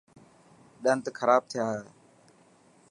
[0.83, 1.83] ڏنت کراب ٿيا هي.